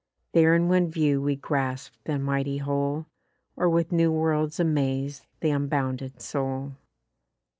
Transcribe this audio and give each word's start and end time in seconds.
There 0.33 0.55
in 0.55 0.67
one 0.67 0.87
view 0.89 1.21
we 1.21 1.35
grasp 1.35 1.93
the 2.05 2.17
mighty 2.17 2.57
whole, 2.57 3.05
Or 3.55 3.69
with 3.69 3.91
new 3.91 4.11
worlds 4.11 4.59
amaze 4.59 5.21
th' 5.43 5.53
unbounded 5.53 6.19
soul. 6.23 6.73